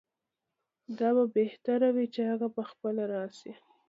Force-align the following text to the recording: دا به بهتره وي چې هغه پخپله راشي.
دا 0.99 1.09
به 1.15 1.23
بهتره 1.37 1.89
وي 1.95 2.05
چې 2.13 2.21
هغه 2.31 2.47
پخپله 2.57 3.03
راشي. 3.13 3.53